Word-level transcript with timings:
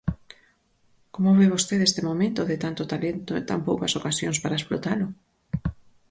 Como 1.13 1.29
ve 1.37 1.53
vostede 1.53 1.83
este 1.89 2.01
momento 2.09 2.41
de 2.49 2.57
tanto 2.63 2.89
talento 2.93 3.31
e 3.35 3.41
tan 3.49 3.59
poucas 3.67 3.95
ocasións 3.99 4.37
para 4.43 4.59
explotalo? 4.59 5.07